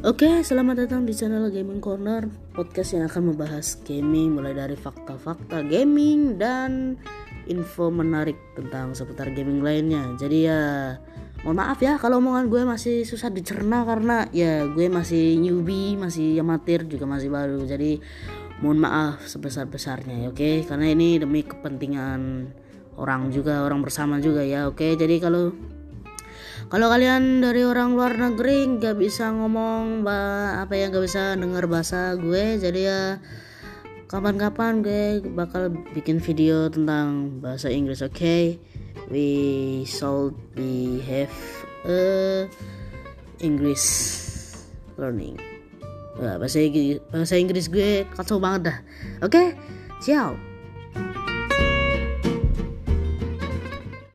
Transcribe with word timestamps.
Oke, 0.00 0.40
selamat 0.40 0.88
datang 0.88 1.04
di 1.04 1.12
channel 1.12 1.52
Gaming 1.52 1.76
Corner, 1.76 2.24
podcast 2.56 2.96
yang 2.96 3.04
akan 3.04 3.36
membahas 3.36 3.76
gaming 3.84 4.32
mulai 4.32 4.56
dari 4.56 4.72
fakta-fakta 4.72 5.60
gaming 5.60 6.40
dan 6.40 6.96
info 7.44 7.92
menarik 7.92 8.40
tentang 8.56 8.96
seputar 8.96 9.28
gaming 9.36 9.60
lainnya. 9.60 10.16
Jadi 10.16 10.48
ya, 10.48 10.96
mohon 11.44 11.60
maaf 11.60 11.84
ya 11.84 12.00
kalau 12.00 12.16
omongan 12.16 12.48
gue 12.48 12.64
masih 12.64 13.04
susah 13.04 13.28
dicerna 13.28 13.84
karena 13.84 14.24
ya 14.32 14.64
gue 14.72 14.88
masih 14.88 15.36
newbie, 15.36 16.00
masih 16.00 16.40
amatir 16.40 16.88
juga 16.88 17.04
masih 17.04 17.28
baru. 17.28 17.60
Jadi 17.68 18.00
mohon 18.64 18.80
maaf 18.80 19.28
sebesar-besarnya 19.28 20.24
ya, 20.24 20.28
oke? 20.32 20.64
Karena 20.64 20.96
ini 20.96 21.20
demi 21.20 21.44
kepentingan 21.44 22.48
orang 22.96 23.28
juga, 23.28 23.68
orang 23.68 23.84
bersama 23.84 24.16
juga 24.16 24.40
ya, 24.40 24.64
oke? 24.64 24.96
Jadi 24.96 25.20
kalau 25.20 25.52
kalau 26.70 26.86
kalian 26.86 27.42
dari 27.42 27.66
orang 27.66 27.98
luar 27.98 28.14
negeri 28.14 28.78
nggak 28.78 28.94
bisa 28.94 29.34
ngomong 29.34 30.06
apa 30.06 30.70
ya 30.78 30.86
nggak 30.86 31.02
bisa 31.02 31.34
dengar 31.34 31.66
bahasa 31.66 32.14
gue 32.14 32.62
jadi 32.62 32.80
ya 32.80 33.00
kapan-kapan 34.06 34.78
gue 34.78 35.18
bakal 35.34 35.74
bikin 35.90 36.22
video 36.22 36.70
tentang 36.70 37.42
bahasa 37.42 37.74
Inggris 37.74 38.06
oke 38.06 38.14
okay? 38.14 38.62
we 39.10 39.82
should 39.82 40.38
be 40.54 41.02
have 41.02 41.34
a 41.90 42.46
English 43.42 43.86
learning 44.94 45.34
bahasa 46.22 46.62
Inggris 46.62 47.02
bahasa 47.10 47.34
Inggris 47.34 47.66
gue 47.66 48.06
kacau 48.14 48.38
banget 48.38 48.70
dah 48.70 48.78
oke 49.26 49.34
okay? 49.34 49.58
ciao 49.98 50.49